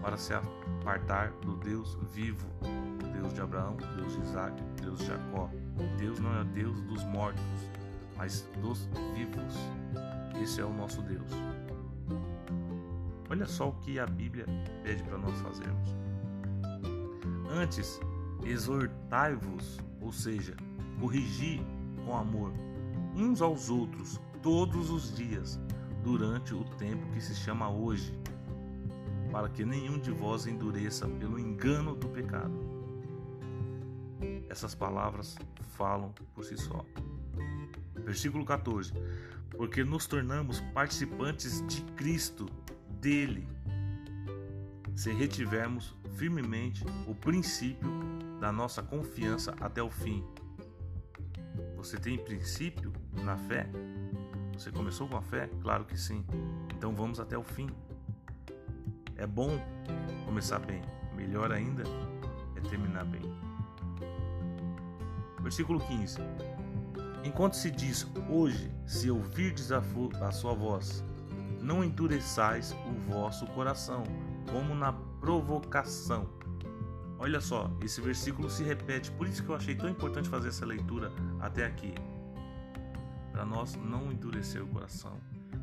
para 0.00 0.16
se 0.16 0.32
apartar 0.32 1.30
do 1.42 1.56
Deus 1.56 1.98
vivo, 2.12 2.46
Deus 3.12 3.34
de 3.34 3.42
Abraão, 3.42 3.76
Deus 3.96 4.14
de 4.14 4.22
Isaac, 4.22 4.62
Deus 4.82 4.98
de 4.98 5.06
Jacó. 5.06 5.50
Deus 5.98 6.18
não 6.18 6.40
é 6.40 6.44
Deus 6.44 6.80
dos 6.82 7.04
mortos, 7.04 7.42
mas 8.16 8.48
dos 8.60 8.88
vivos. 9.14 9.54
Esse 10.42 10.60
é 10.60 10.64
o 10.64 10.72
nosso 10.72 11.02
Deus. 11.02 11.30
Olha 13.30 13.46
só 13.46 13.68
o 13.68 13.72
que 13.74 13.98
a 13.98 14.06
Bíblia 14.06 14.44
pede 14.82 15.02
para 15.04 15.16
nós 15.16 15.40
fazermos. 15.40 15.96
Antes, 17.50 18.00
exortai-vos, 18.44 19.78
ou 20.00 20.12
seja, 20.12 20.56
corrigi 21.00 21.60
com 22.04 22.16
amor 22.16 22.52
uns 23.14 23.42
aos 23.42 23.68
outros 23.70 24.20
todos 24.42 24.90
os 24.90 25.14
dias, 25.14 25.60
durante 26.02 26.54
o 26.54 26.64
tempo 26.76 27.06
que 27.12 27.20
se 27.20 27.34
chama 27.34 27.68
hoje, 27.68 28.18
para 29.30 29.48
que 29.48 29.64
nenhum 29.64 29.98
de 29.98 30.10
vós 30.10 30.46
endureça 30.46 31.06
pelo 31.06 31.38
engano 31.38 31.94
do 31.94 32.08
pecado. 32.08 32.52
Essas 34.48 34.74
palavras 34.74 35.36
falam 35.76 36.12
por 36.34 36.44
si 36.44 36.56
só. 36.56 36.84
Versículo 37.94 38.44
14: 38.44 38.92
Porque 39.60 39.84
nos 39.84 40.06
tornamos 40.06 40.58
participantes 40.72 41.62
de 41.66 41.82
Cristo, 41.92 42.46
dele, 42.98 43.46
se 44.96 45.12
retivermos 45.12 45.94
firmemente 46.16 46.82
o 47.06 47.14
princípio 47.14 47.90
da 48.40 48.50
nossa 48.50 48.82
confiança 48.82 49.54
até 49.60 49.82
o 49.82 49.90
fim. 49.90 50.24
Você 51.76 51.98
tem 51.98 52.16
princípio 52.16 52.90
na 53.22 53.36
fé? 53.36 53.68
Você 54.54 54.72
começou 54.72 55.06
com 55.06 55.18
a 55.18 55.22
fé? 55.22 55.50
Claro 55.60 55.84
que 55.84 56.00
sim. 56.00 56.24
Então 56.74 56.94
vamos 56.94 57.20
até 57.20 57.36
o 57.36 57.44
fim. 57.44 57.68
É 59.14 59.26
bom 59.26 59.60
começar 60.24 60.58
bem, 60.60 60.80
melhor 61.14 61.52
ainda 61.52 61.82
é 62.56 62.60
terminar 62.62 63.04
bem. 63.04 63.20
Versículo 65.42 65.80
15: 65.80 66.16
Enquanto 67.22 67.54
se 67.54 67.70
diz 67.70 68.06
hoje, 68.28 68.72
se 68.86 69.10
ouvirdes 69.10 69.70
a, 69.70 69.82
a 70.22 70.32
sua 70.32 70.54
voz, 70.54 71.04
não 71.60 71.84
endureçais 71.84 72.74
o 72.86 73.10
vosso 73.10 73.46
coração, 73.48 74.04
como 74.50 74.74
na 74.74 74.92
provocação. 74.92 76.26
Olha 77.18 77.40
só, 77.40 77.70
esse 77.84 78.00
versículo 78.00 78.48
se 78.48 78.64
repete, 78.64 79.10
por 79.12 79.26
isso 79.26 79.42
que 79.44 79.50
eu 79.50 79.54
achei 79.54 79.74
tão 79.74 79.90
importante 79.90 80.30
fazer 80.30 80.48
essa 80.48 80.64
leitura 80.64 81.12
até 81.38 81.66
aqui. 81.66 81.92
Para 83.30 83.44
nós 83.44 83.76
não 83.76 84.10
endurecer 84.10 84.62
o 84.62 84.66
coração. 84.66 85.18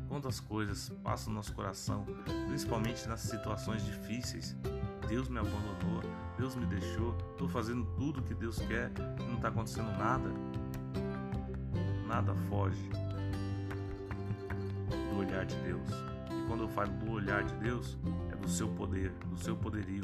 Quantas 0.08 0.38
coisas 0.38 0.90
passam 1.02 1.30
no 1.32 1.36
nosso 1.36 1.52
coração, 1.52 2.06
principalmente 2.46 3.06
nas 3.08 3.20
situações 3.20 3.84
difíceis. 3.84 4.56
Deus 5.08 5.28
me 5.28 5.38
abandonou, 5.38 6.02
Deus 6.38 6.54
me 6.54 6.64
deixou, 6.66 7.16
estou 7.32 7.48
fazendo 7.48 7.84
tudo 7.96 8.22
que 8.22 8.34
Deus 8.34 8.58
quer 8.60 8.92
não 9.26 9.34
está 9.34 9.48
acontecendo 9.48 9.90
nada. 9.98 10.30
Nada 12.18 12.34
foge 12.50 12.90
do 14.90 15.18
olhar 15.20 15.46
de 15.46 15.54
Deus. 15.58 15.88
E 16.32 16.48
quando 16.48 16.64
eu 16.64 16.68
falo 16.68 16.90
do 16.94 17.12
olhar 17.12 17.44
de 17.44 17.54
Deus, 17.54 17.96
é 18.32 18.34
do 18.34 18.48
seu 18.48 18.66
poder, 18.70 19.12
do 19.30 19.38
seu 19.38 19.56
poderio, 19.56 20.02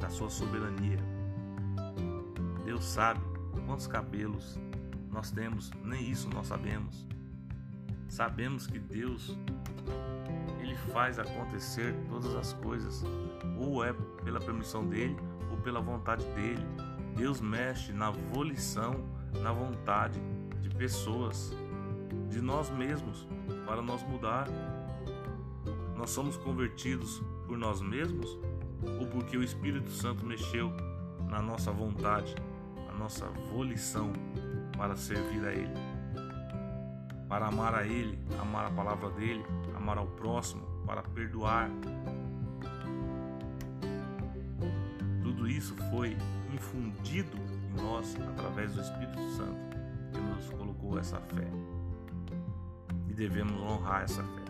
da 0.00 0.08
sua 0.08 0.30
soberania. 0.30 0.98
Deus 2.64 2.82
sabe 2.82 3.20
quantos 3.66 3.86
cabelos 3.86 4.58
nós 5.10 5.30
temos, 5.30 5.70
nem 5.84 6.10
isso 6.10 6.30
nós 6.30 6.46
sabemos. 6.46 7.06
Sabemos 8.08 8.66
que 8.66 8.78
Deus 8.78 9.36
ele 10.58 10.74
faz 10.90 11.18
acontecer 11.18 11.94
todas 12.08 12.34
as 12.34 12.54
coisas, 12.54 13.04
ou 13.58 13.84
é 13.84 13.92
pela 14.24 14.40
permissão 14.40 14.88
dele, 14.88 15.14
ou 15.50 15.58
pela 15.58 15.82
vontade 15.82 16.24
dele. 16.28 16.64
Deus 17.14 17.42
mexe 17.42 17.92
na 17.92 18.10
volição, 18.10 19.04
na 19.42 19.52
vontade 19.52 20.18
de 20.66 20.76
pessoas, 20.76 21.52
de 22.28 22.40
nós 22.40 22.68
mesmos, 22.70 23.26
para 23.64 23.80
nós 23.80 24.02
mudar. 24.02 24.48
Nós 25.96 26.10
somos 26.10 26.36
convertidos 26.36 27.22
por 27.46 27.56
nós 27.56 27.80
mesmos 27.80 28.38
ou 29.00 29.06
porque 29.06 29.36
o 29.36 29.42
Espírito 29.42 29.90
Santo 29.90 30.24
mexeu 30.26 30.72
na 31.28 31.40
nossa 31.40 31.72
vontade, 31.72 32.34
na 32.86 32.92
nossa 32.92 33.26
volição 33.52 34.12
para 34.76 34.96
servir 34.96 35.44
a 35.46 35.52
Ele, 35.52 35.74
para 37.28 37.46
amar 37.46 37.74
a 37.74 37.86
Ele, 37.86 38.18
amar 38.40 38.66
a 38.66 38.70
palavra 38.70 39.10
dele, 39.10 39.44
amar 39.74 39.98
ao 39.98 40.06
próximo, 40.06 40.62
para 40.84 41.02
perdoar. 41.02 41.70
Tudo 45.22 45.48
isso 45.48 45.74
foi 45.90 46.16
infundido 46.52 47.36
em 47.70 47.82
nós 47.82 48.16
através 48.30 48.74
do 48.74 48.80
Espírito 48.80 49.30
Santo 49.30 49.75
que 50.16 50.22
nos 50.22 50.50
colocou 50.50 50.98
essa 50.98 51.20
fé 51.20 51.46
e 53.08 53.12
devemos 53.12 53.60
honrar 53.60 54.04
essa 54.04 54.22
fé. 54.22 54.44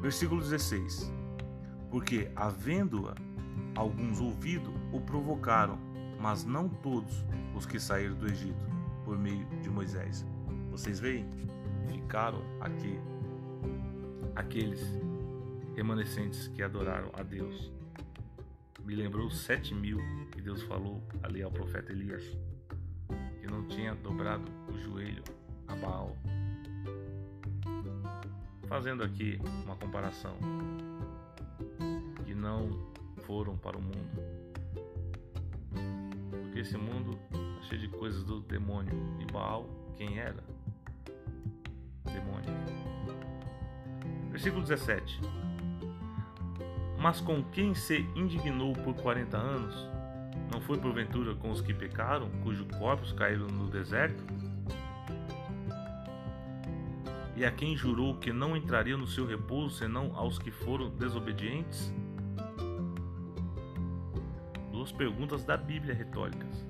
Versículo 0.00 0.40
16: 0.40 1.12
Porque, 1.90 2.30
havendo-a 2.34 3.14
alguns 3.74 4.20
ouvido, 4.20 4.72
o 4.92 5.00
provocaram, 5.00 5.78
mas 6.20 6.44
não 6.44 6.68
todos 6.68 7.24
os 7.54 7.66
que 7.66 7.78
saíram 7.78 8.14
do 8.16 8.26
Egito 8.26 8.64
por 9.04 9.18
meio 9.18 9.46
de 9.60 9.68
Moisés. 9.68 10.24
Vocês 10.70 10.98
veem? 10.98 11.28
Ficaram 11.86 12.40
aqui 12.60 12.98
aqueles 14.34 14.80
remanescentes 15.74 16.48
que 16.48 16.62
adoraram 16.62 17.10
a 17.12 17.22
Deus. 17.22 17.70
Me 18.84 18.94
lembrou 18.94 19.30
sete 19.30 19.74
mil 19.74 19.98
que 20.32 20.40
Deus 20.40 20.62
falou 20.62 21.02
ali 21.22 21.42
ao 21.42 21.50
profeta 21.50 21.92
Elias, 21.92 22.24
não 23.52 23.64
tinha 23.64 23.94
dobrado 23.94 24.50
o 24.68 24.78
joelho 24.78 25.22
a 25.68 25.76
Baal. 25.76 26.16
Fazendo 28.66 29.04
aqui 29.04 29.38
uma 29.64 29.76
comparação, 29.76 30.34
que 32.24 32.34
não 32.34 32.90
foram 33.26 33.54
para 33.56 33.76
o 33.76 33.82
mundo, 33.82 34.10
porque 36.30 36.60
esse 36.60 36.78
mundo 36.78 37.18
está 37.30 37.68
cheio 37.68 37.80
de 37.82 37.88
coisas 37.88 38.24
do 38.24 38.40
demônio 38.40 38.94
e 39.20 39.30
Baal, 39.30 39.68
quem 39.96 40.18
era? 40.18 40.42
Demônio. 42.04 42.50
Versículo 44.30 44.62
17. 44.62 45.20
Mas 46.98 47.20
com 47.20 47.44
quem 47.44 47.74
se 47.74 47.98
indignou 48.16 48.72
por 48.72 48.94
40 48.94 49.36
anos? 49.36 49.91
Não 50.52 50.60
foi 50.60 50.76
porventura 50.76 51.34
com 51.34 51.50
os 51.50 51.62
que 51.62 51.72
pecaram, 51.72 52.28
cujos 52.42 52.66
corpos 52.76 53.10
caíram 53.12 53.46
no 53.46 53.70
deserto? 53.70 54.22
E 57.34 57.42
a 57.42 57.50
quem 57.50 57.74
jurou 57.74 58.18
que 58.18 58.30
não 58.34 58.54
entraria 58.54 58.96
no 58.96 59.06
seu 59.06 59.26
repouso 59.26 59.78
senão 59.78 60.14
aos 60.14 60.38
que 60.38 60.50
foram 60.50 60.90
desobedientes? 60.90 61.90
Duas 64.70 64.92
perguntas 64.92 65.42
da 65.42 65.56
Bíblia 65.56 65.94
retóricas. 65.94 66.66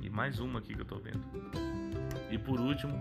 E 0.00 0.08
mais 0.08 0.38
uma 0.38 0.60
aqui 0.60 0.74
que 0.74 0.80
eu 0.80 0.84
estou 0.84 1.00
vendo. 1.00 1.24
E 2.30 2.38
por 2.38 2.60
último, 2.60 2.94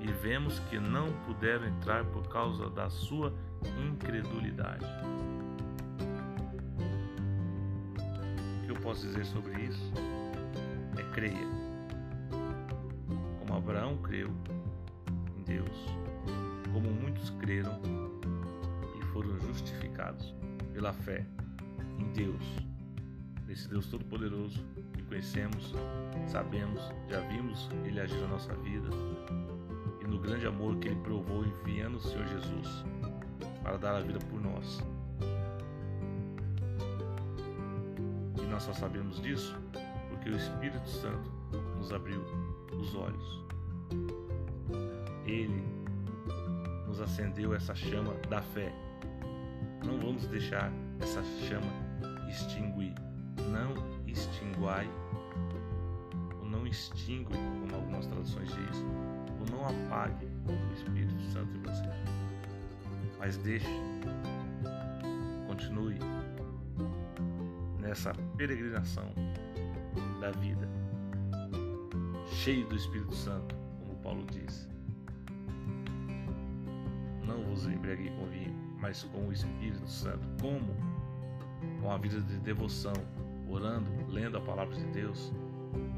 e 0.00 0.10
vemos 0.22 0.58
que 0.70 0.78
não 0.78 1.12
puderam 1.26 1.66
entrar 1.66 2.02
por 2.06 2.26
causa 2.28 2.70
da 2.70 2.88
sua 2.88 3.30
incredulidade. 3.86 4.86
Posso 8.86 9.04
dizer 9.04 9.26
sobre 9.26 9.52
isso? 9.64 9.92
É 10.96 11.02
creia. 11.12 11.48
Como 13.40 13.58
Abraão 13.58 13.96
creu 13.98 14.30
em 15.36 15.42
Deus, 15.42 15.88
como 16.72 16.88
muitos 16.92 17.30
creram 17.30 17.80
e 18.96 19.04
foram 19.06 19.36
justificados 19.40 20.32
pela 20.72 20.92
fé 20.92 21.26
em 21.98 22.12
Deus, 22.12 22.44
nesse 23.48 23.68
Deus 23.68 23.88
Todo-Poderoso 23.88 24.64
que 24.92 25.02
conhecemos, 25.02 25.74
sabemos, 26.28 26.80
já 27.08 27.18
vimos 27.22 27.68
Ele 27.84 27.98
agir 27.98 28.20
na 28.20 28.28
nossa 28.28 28.54
vida 28.54 28.88
e 30.00 30.06
no 30.06 30.20
grande 30.20 30.46
amor 30.46 30.76
que 30.76 30.86
Ele 30.86 31.00
provou 31.00 31.44
enviando 31.44 31.96
o 31.96 32.00
Senhor 32.00 32.24
Jesus 32.28 32.84
para 33.64 33.78
dar 33.78 33.96
a 33.96 34.00
vida 34.00 34.20
por 34.30 34.40
nós. 34.40 34.80
Nós 38.56 38.62
só 38.62 38.72
sabemos 38.72 39.20
disso 39.20 39.54
porque 40.08 40.30
o 40.30 40.34
Espírito 40.34 40.88
Santo 40.88 41.30
nos 41.76 41.92
abriu 41.92 42.24
os 42.72 42.94
olhos. 42.94 43.44
Ele 45.26 45.62
nos 46.86 46.98
acendeu 46.98 47.54
essa 47.54 47.74
chama 47.74 48.14
da 48.30 48.40
fé. 48.40 48.72
Não 49.84 49.98
vamos 49.98 50.26
deixar 50.28 50.72
essa 51.00 51.22
chama 51.46 51.66
extinguir. 52.30 52.94
Não 53.50 53.74
extinguai, 54.06 54.88
ou 56.40 56.46
não 56.46 56.66
extingue, 56.66 57.34
como 57.34 57.74
algumas 57.74 58.06
traduções 58.06 58.48
dizem, 58.48 58.86
ou 59.38 59.46
não 59.54 59.66
apague 59.66 60.24
o 60.48 60.72
Espírito 60.72 61.20
Santo 61.30 61.54
em 61.58 61.60
você. 61.60 61.90
Mas 63.18 63.36
deixe 63.36 63.68
nessa 67.96 68.12
peregrinação 68.36 69.10
da 70.20 70.30
vida, 70.32 70.68
cheio 72.26 72.68
do 72.68 72.76
Espírito 72.76 73.14
Santo, 73.14 73.56
como 73.80 73.96
Paulo 74.02 74.26
diz. 74.26 74.68
Não 77.26 77.42
vos 77.44 77.66
embriaguei 77.66 78.10
com 78.10 78.26
vinho, 78.26 78.54
mas 78.78 79.04
com 79.04 79.26
o 79.26 79.32
Espírito 79.32 79.88
Santo. 79.88 80.28
Como? 80.42 80.76
Com 81.80 81.90
a 81.90 81.96
vida 81.96 82.20
de 82.20 82.36
devoção, 82.40 82.92
orando, 83.48 83.90
lendo 84.10 84.36
a 84.36 84.42
palavra 84.42 84.76
de 84.76 84.84
Deus 84.88 85.32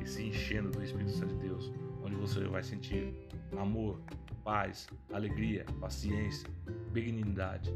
e 0.00 0.06
se 0.06 0.22
enchendo 0.22 0.70
do 0.70 0.84
Espírito 0.84 1.11
Santo 1.11 1.34
de 1.34 1.48
Deus, 1.48 1.72
onde 2.04 2.14
você 2.14 2.44
vai 2.44 2.62
sentir 2.62 3.12
amor, 3.58 4.00
paz, 4.44 4.87
alegria, 5.12 5.66
paciência, 5.80 6.48
benignidade. 6.92 7.74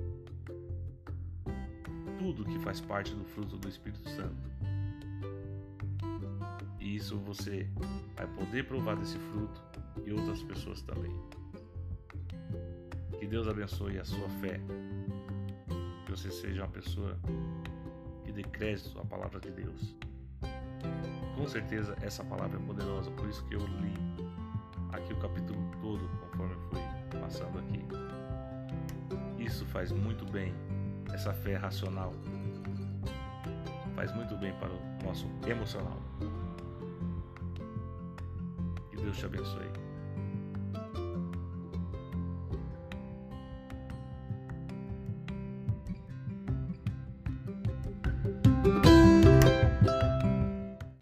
Tudo 2.22 2.44
que 2.44 2.58
faz 2.61 2.80
parte 2.80 3.12
do 3.16 3.24
fruto 3.24 3.56
do 3.56 3.68
Espírito 3.68 4.08
Santo. 4.08 4.48
E 6.78 6.94
isso 6.94 7.18
você 7.18 7.68
vai 8.14 8.28
poder 8.28 8.64
provar 8.64 8.94
desse 8.94 9.18
fruto 9.18 9.61
e 10.06 10.12
outras 10.12 10.40
pessoas 10.44 10.82
também. 10.82 11.12
Que 13.18 13.26
Deus 13.26 13.48
abençoe 13.48 13.98
a 13.98 14.04
sua 14.04 14.28
fé. 14.40 14.61
Que 16.06 16.12
você 16.12 16.30
seja 16.30 16.62
uma 16.62 16.70
pessoa 16.70 17.18
que 18.24 18.30
dê 18.30 18.44
crédito 18.44 19.00
à 19.00 19.04
palavra 19.04 19.40
de 19.40 19.50
Deus. 19.50 19.96
Com 21.35 21.48
certeza 21.48 21.96
essa 22.02 22.22
palavra 22.22 22.56
é 22.56 22.62
poderosa, 22.64 23.11
por 23.11 23.28
isso 23.28 23.44
que 23.46 23.56
eu 23.56 23.66
li 23.66 23.94
aqui 24.92 25.12
o 25.12 25.18
capítulo 25.18 25.58
todo, 25.80 26.08
conforme 26.20 26.54
foi 26.70 27.20
passando 27.20 27.58
aqui. 27.58 27.85
Isso 29.42 29.66
faz 29.66 29.90
muito 29.90 30.24
bem, 30.24 30.54
essa 31.12 31.33
fé 31.33 31.57
racional. 31.57 32.12
Faz 33.94 34.14
muito 34.14 34.37
bem 34.37 34.53
para 34.55 34.70
o 34.70 35.05
nosso 35.05 35.27
emocional. 35.46 35.98
Que 38.90 38.96
Deus 38.96 39.16
te 39.16 39.27
abençoe. 39.27 39.81